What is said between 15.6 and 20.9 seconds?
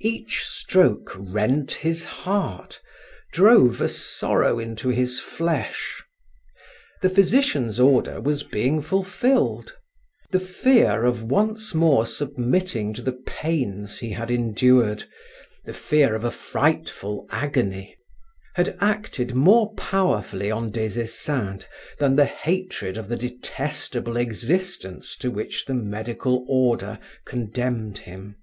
the fear of a frightful agony had acted more powerfully on